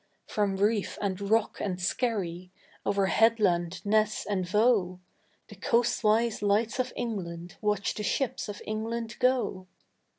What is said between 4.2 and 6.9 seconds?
and voe The Coastwise Lights